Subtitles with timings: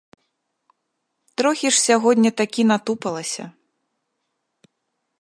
[1.41, 3.45] Трохі ж сягоння такі натупалася.